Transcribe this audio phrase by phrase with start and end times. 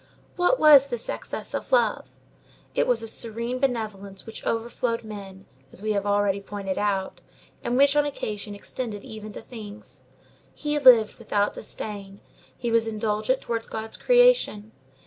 [0.35, 2.09] What was this excess of love?
[2.73, 7.21] It was a serene benevolence which overflowed men, as we have already pointed out,
[7.63, 10.01] and which, on occasion, extended even to things.
[10.55, 12.19] He lived without disdain.
[12.57, 14.71] He was indulgent towards God's creation.